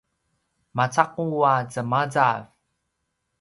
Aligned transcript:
macaqu 0.75 1.25
a 1.53 1.55
zemazav 1.73 2.41